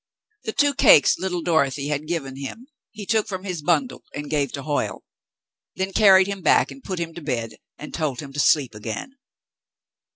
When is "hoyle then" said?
4.63-5.93